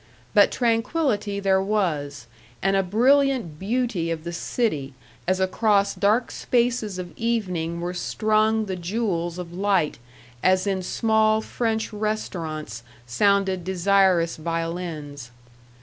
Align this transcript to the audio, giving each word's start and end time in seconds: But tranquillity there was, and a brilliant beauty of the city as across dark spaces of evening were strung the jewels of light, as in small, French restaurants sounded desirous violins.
But 0.33 0.49
tranquillity 0.51 1.39
there 1.39 1.61
was, 1.61 2.25
and 2.63 2.75
a 2.75 2.81
brilliant 2.81 3.59
beauty 3.59 4.09
of 4.09 4.23
the 4.23 4.33
city 4.33 4.95
as 5.27 5.39
across 5.39 5.93
dark 5.93 6.31
spaces 6.31 6.97
of 6.97 7.13
evening 7.15 7.79
were 7.81 7.93
strung 7.93 8.65
the 8.65 8.75
jewels 8.75 9.37
of 9.37 9.53
light, 9.53 9.99
as 10.41 10.65
in 10.65 10.81
small, 10.81 11.39
French 11.39 11.93
restaurants 11.93 12.81
sounded 13.05 13.63
desirous 13.63 14.37
violins. 14.37 15.29